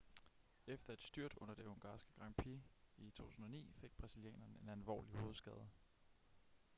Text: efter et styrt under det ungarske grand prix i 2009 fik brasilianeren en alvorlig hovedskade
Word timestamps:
efter 0.67 0.93
et 0.93 1.01
styrt 1.01 1.33
under 1.37 1.53
det 1.55 1.65
ungarske 1.65 2.11
grand 2.19 2.33
prix 2.35 2.59
i 2.97 3.09
2009 3.11 3.71
fik 3.81 3.97
brasilianeren 3.97 4.57
en 4.63 4.69
alvorlig 4.69 5.11
hovedskade 5.15 5.69